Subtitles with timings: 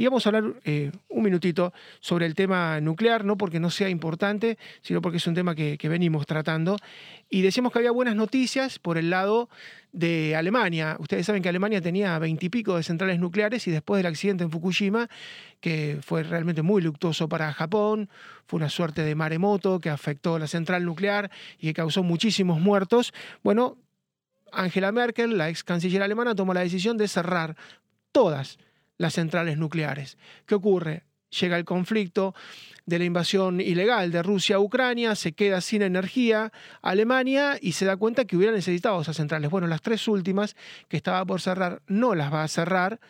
[0.00, 3.90] Y vamos a hablar eh, un minutito sobre el tema nuclear, no porque no sea
[3.90, 6.78] importante, sino porque es un tema que, venimos tratando.
[7.28, 9.50] Y decíamos que había buenas noticias por el lado
[9.92, 10.96] de Alemania.
[11.00, 15.10] Ustedes saben que Alemania tenía veintipico de centrales nucleares y después del accidente en Fukushima,
[15.60, 18.08] que fue realmente muy luctuoso para Japón,
[18.46, 23.12] fue una suerte de maremoto que afectó la central nuclear y que causó muchísimos muertos.
[23.42, 23.76] Bueno,
[24.50, 27.54] Angela Merkel, la ex canciller alemana, tomó la decisión de cerrar
[28.12, 28.56] todas
[29.00, 30.18] las centrales nucleares.
[30.44, 31.04] ¿Qué ocurre?
[31.40, 32.34] Llega el conflicto
[32.84, 37.86] de la invasión ilegal de Rusia a Ucrania, se queda sin energía Alemania y se
[37.86, 39.50] da cuenta que hubiera necesitado esas centrales.
[39.50, 40.54] Bueno, las tres últimas
[40.88, 43.00] que estaba por cerrar no las va a cerrar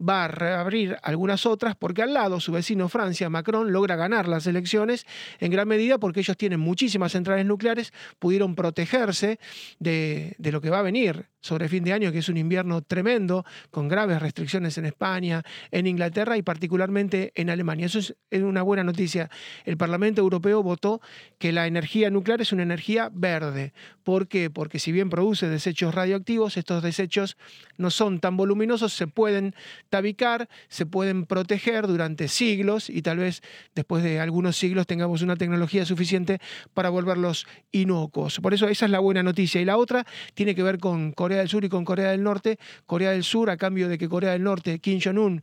[0.00, 4.46] va a reabrir algunas otras porque al lado su vecino Francia, Macron, logra ganar las
[4.46, 5.04] elecciones
[5.38, 9.38] en gran medida porque ellos tienen muchísimas centrales nucleares, pudieron protegerse
[9.80, 12.82] de, de lo que va a venir sobre fin de año, que es un invierno
[12.82, 17.86] tremendo, con graves restricciones en España, en Inglaterra y particularmente en Alemania.
[17.86, 19.30] Eso es una buena noticia.
[19.64, 21.00] El Parlamento Europeo votó
[21.38, 23.72] que la energía nuclear es una energía verde.
[24.02, 24.50] ¿Por qué?
[24.50, 27.36] Porque si bien produce desechos radioactivos, estos desechos
[27.76, 29.54] no son tan voluminosos, se pueden
[29.88, 33.42] tabicar, se pueden proteger durante siglos y tal vez
[33.74, 36.40] después de algunos siglos tengamos una tecnología suficiente
[36.74, 38.40] para volverlos inocuos.
[38.40, 39.60] Por eso esa es la buena noticia.
[39.60, 42.58] Y la otra tiene que ver con Corea del Sur y con Corea del Norte.
[42.86, 45.42] Corea del Sur, a cambio de que Corea del Norte, Kim Jong-un,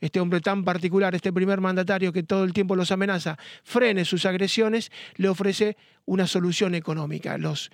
[0.00, 4.26] este hombre tan particular, este primer mandatario que todo el tiempo los amenaza, frene sus
[4.26, 7.38] agresiones, le ofrece una solución económica.
[7.38, 7.70] Los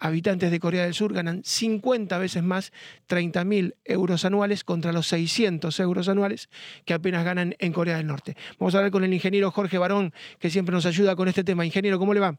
[0.00, 2.72] habitantes de Corea del Sur ganan 50 veces más,
[3.08, 6.48] 30.000 euros anuales contra los 600 euros anuales
[6.84, 8.36] que apenas ganan en Corea del Norte.
[8.58, 11.64] Vamos a hablar con el ingeniero Jorge Barón, que siempre nos ayuda con este tema.
[11.64, 12.38] Ingeniero, ¿cómo le va?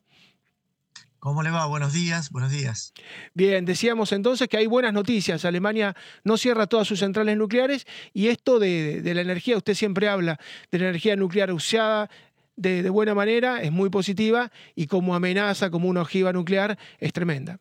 [1.22, 1.68] ¿Cómo le va?
[1.68, 2.94] Buenos días, buenos días.
[3.36, 5.46] Bien, decíamos entonces que hay buenas noticias.
[5.46, 10.40] Alemania no cierra todas sus centrales nucleares y esto de, la energía, usted siempre habla
[10.72, 12.10] de la energía nuclear usada
[12.56, 17.60] de, buena manera, es muy positiva y como amenaza, como una ojiva nuclear, es tremenda.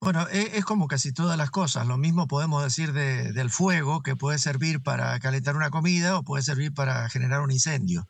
[0.00, 1.86] Bueno, e, es, como casi todas las cosas.
[1.86, 6.42] Lo mismo podemos decir del fuego, que puede servir para calentar una comida o puede
[6.42, 8.06] servir para generar un incendio.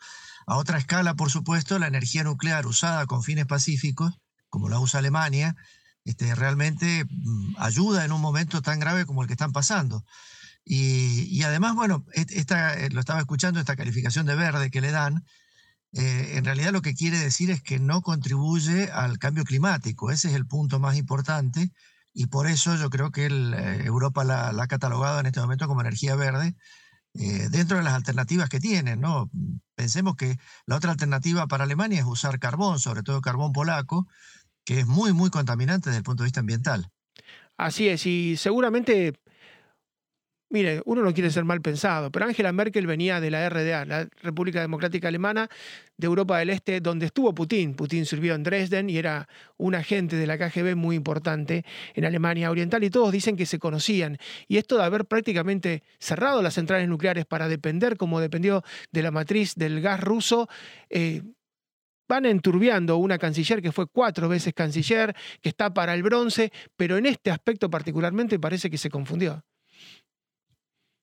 [0.47, 4.19] A otra escala, por supuesto, la energía nuclear usada con fines pacíficos,
[4.49, 5.57] como la usa Alemania,
[6.05, 10.05] este, realmente mm, ayuda en un momento tan grave como el que están pasando.
[10.65, 15.25] Y, además, bueno, esta, eh, lo estaba escuchando, esta calificación de verde que le dan,
[15.93, 20.11] eh, en realidad lo que quiere decir es que no contribuye al cambio climático.
[20.11, 21.73] Ese es el punto más importante
[22.13, 25.81] y por eso yo creo que eh, Europa la, ha catalogado en este momento como
[25.81, 26.55] energía verde
[27.15, 29.01] eh, dentro de las alternativas que tienen.
[29.01, 29.31] ¿no?
[29.75, 34.07] Pensemos que la otra alternativa para Alemania es usar carbón, sobre todo carbón polaco,
[34.65, 36.91] que es muy, muy contaminante desde el punto de vista ambiental.
[37.57, 39.21] Así es, y seguramente
[40.53, 44.09] Mire, uno no quiere ser mal pensado, pero Angela Merkel venía de la RDA, la
[44.21, 45.49] República Democrática Alemana,
[45.97, 47.77] de Europa del Este, donde estuvo Putin.
[47.77, 49.29] Putin sirvió en Dresden y era
[49.59, 53.61] un agente de la KGB muy importante en Alemania Oriental y todos dicen que se
[53.61, 54.19] conocían.
[54.49, 59.13] Y esto de haber prácticamente cerrado las centrales nucleares para depender, como dependió de la
[59.13, 60.49] matriz del gas ruso,
[60.89, 61.23] eh,
[62.09, 66.97] van enturbiando una canciller que fue cuatro veces canciller, que está para el bronce, pero
[66.97, 69.45] en este aspecto particularmente parece que se confundió.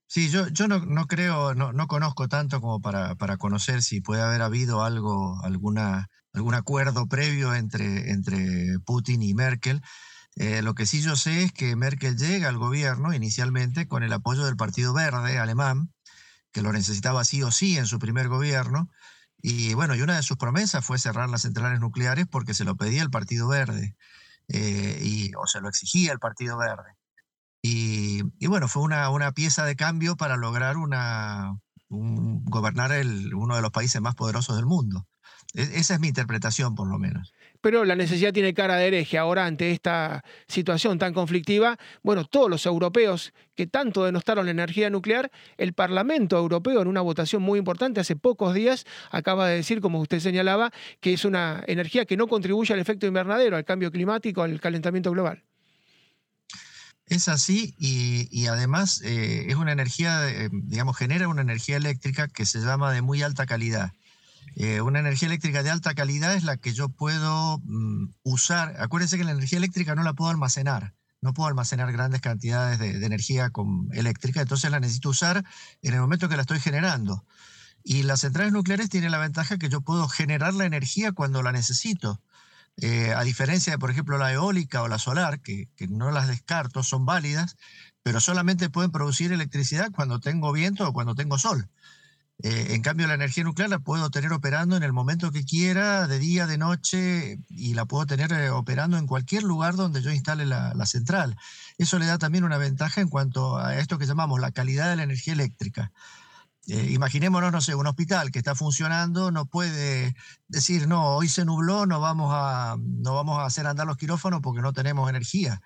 [0.09, 3.99] Sí, yo, yo no, no creo, no, no, conozco tanto como para, para, conocer si
[3.99, 9.81] puede haber habido algo, alguna, algún acuerdo previo entre, entre Putin y Merkel.
[10.37, 14.13] Eh, lo que sí yo sé es que Merkel llega al gobierno inicialmente con el
[14.13, 15.93] apoyo del Partido Verde alemán,
[16.51, 18.89] que lo necesitaba sí o sí en su primer gobierno.
[19.41, 22.77] Y bueno, y una de sus promesas fue cerrar las centrales nucleares porque se lo
[22.77, 23.95] pedía el Partido Verde,
[24.49, 26.96] eh, y, o se lo exigía el Partido Verde.
[27.69, 33.61] Y, bueno, fue una, una, pieza de cambio para lograr una, gobernar el, uno de
[33.61, 35.05] los países más poderosos del mundo.
[35.53, 37.33] E, esa es mi interpretación, por lo menos.
[37.59, 41.77] Pero la necesidad tiene cara de hereje ahora ante esta situación tan conflictiva.
[42.03, 47.01] Bueno, todos los europeos que tanto denostaron la energía nuclear, el Parlamento Europeo en una
[47.01, 50.71] votación muy importante hace pocos días acaba de decir, como usted señalaba,
[51.01, 55.11] que es una energía que no contribuye al efecto invernadero, al cambio climático, al calentamiento
[55.11, 55.43] global.
[57.07, 62.45] Es así y, además eh, es una energía, eh, digamos, genera una energía eléctrica que
[62.45, 63.93] se llama de muy alta calidad.
[64.57, 68.75] Eh, una energía eléctrica de alta calidad es la que yo puedo mm, usar.
[68.81, 70.95] Acuérdense que la energía eléctrica no la puedo almacenar.
[71.21, 75.45] No puedo almacenar grandes cantidades de, de energía con, eléctrica, entonces la necesito usar
[75.81, 77.25] en el momento que la estoy generando.
[77.83, 81.53] Y las centrales nucleares tienen la ventaja que yo puedo generar la energía cuando la
[81.53, 82.21] necesito.
[82.79, 86.83] Eh, a diferencia de, por ejemplo, la eólica o la solar, que, no las descarto,
[86.83, 87.57] son válidas,
[88.03, 91.69] pero solamente pueden producir electricidad cuando tengo viento o cuando tengo sol.
[92.43, 96.05] Eh, en cambio, la energía nuclear la puedo tener operando en el momento que quiera,
[96.07, 100.11] de día, de noche, y la puedo tener eh, operando en cualquier lugar donde yo
[100.11, 101.35] instale la, central.
[101.79, 104.97] Eso le da también una ventaja en cuanto a esto que llamamos la calidad de
[104.97, 105.91] la energía eléctrica.
[106.67, 110.15] Eh, imaginémonos, no sé, un hospital que está funcionando, no puede
[110.47, 114.41] decir, no, hoy se nubló, no vamos a, no vamos a hacer andar los quirófanos
[114.41, 115.61] porque no tenemos energía.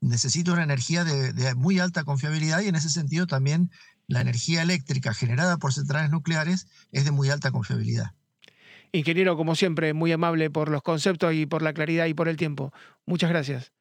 [0.00, 3.70] necesito una energía de, muy alta confiabilidad y en ese sentido también
[4.08, 8.12] la energía eléctrica generada por centrales nucleares es de muy alta confiabilidad.
[8.92, 12.36] Ingeniero, como siempre, muy amable por los conceptos y por la claridad y por el
[12.36, 12.72] tiempo.
[13.04, 13.72] Muchas gracias.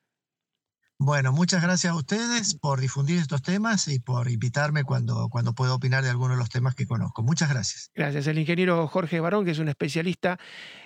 [0.98, 5.76] Bueno, muchas gracias a ustedes por difundir estos temas y por invitarme cuando, cuando puedo
[5.76, 7.22] opinar de algunos de los temas que conozco.
[7.22, 7.92] Muchas gracias.
[7.94, 8.28] Gracias.
[8.28, 10.40] El ingeniero Jorge Barón, que es un especialista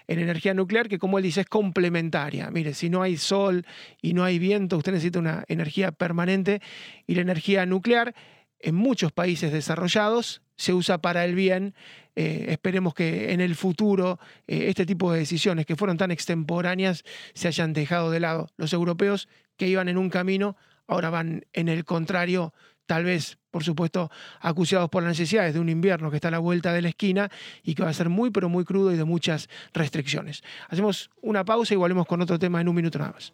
[0.08, 2.50] en energía nuclear, que como él dice es complementaria.
[2.50, 3.68] Mire, si no hay sol
[4.02, 6.60] y no hay viento, usted necesita una energía permanente
[7.06, 8.16] y la energía nuclear
[8.60, 11.76] en muchos países desarrollados se usa para el bien.
[12.16, 17.04] Eh, esperemos que en el futuro eh, este tipo de decisiones que fueron tan extemporáneas
[17.36, 18.50] se hayan dejado de lado.
[18.58, 19.30] Los europeos
[19.60, 20.56] que iban en un camino
[20.88, 22.54] ahora van en el contrario,
[22.86, 24.10] tal vez, por supuesto,
[24.40, 27.30] acuciados por las necesidades de un invierno que está a la vuelta de la esquina
[27.64, 30.44] y que va a ser muy, pero muy crudo y de muchas restricciones.
[30.70, 33.34] Hacemos una pausa y volvemos con otro tema en un minuto nada más.